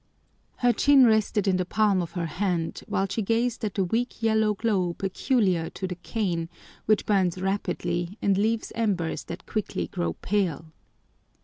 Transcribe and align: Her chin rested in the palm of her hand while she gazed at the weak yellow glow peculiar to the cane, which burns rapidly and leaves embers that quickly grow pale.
Her 0.55 0.73
chin 0.73 1.05
rested 1.05 1.47
in 1.47 1.57
the 1.57 1.63
palm 1.63 2.01
of 2.01 2.13
her 2.13 2.25
hand 2.25 2.81
while 2.87 3.05
she 3.07 3.21
gazed 3.21 3.63
at 3.63 3.75
the 3.75 3.83
weak 3.83 4.23
yellow 4.23 4.55
glow 4.55 4.93
peculiar 4.95 5.69
to 5.69 5.85
the 5.85 5.93
cane, 5.93 6.49
which 6.87 7.05
burns 7.05 7.39
rapidly 7.39 8.17
and 8.19 8.35
leaves 8.35 8.71
embers 8.73 9.25
that 9.25 9.45
quickly 9.45 9.85
grow 9.85 10.13
pale. 10.13 10.65